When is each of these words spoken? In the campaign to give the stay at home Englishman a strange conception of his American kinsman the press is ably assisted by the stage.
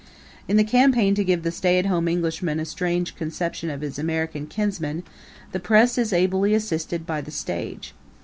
In 0.47 0.57
the 0.57 0.63
campaign 0.63 1.13
to 1.13 1.23
give 1.23 1.43
the 1.43 1.51
stay 1.51 1.77
at 1.77 1.85
home 1.85 2.07
Englishman 2.07 2.59
a 2.59 2.65
strange 2.65 3.15
conception 3.15 3.69
of 3.69 3.81
his 3.81 3.99
American 3.99 4.47
kinsman 4.47 5.03
the 5.51 5.59
press 5.59 5.95
is 5.95 6.11
ably 6.11 6.55
assisted 6.55 7.05
by 7.05 7.21
the 7.21 7.29
stage. 7.29 7.93